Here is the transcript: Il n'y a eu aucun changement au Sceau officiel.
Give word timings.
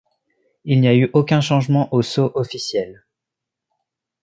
Il 0.63 0.81
n'y 0.81 0.87
a 0.87 0.95
eu 0.95 1.11
aucun 1.13 1.41
changement 1.41 1.93
au 1.93 2.01
Sceau 2.01 2.31
officiel. 2.33 3.05